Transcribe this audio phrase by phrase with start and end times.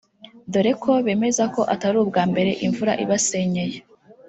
[0.51, 3.77] dore ko bemeza ko atari ubwa mbere imvura ibasenyeye